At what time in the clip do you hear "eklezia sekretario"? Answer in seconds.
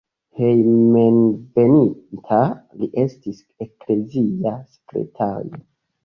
3.65-5.61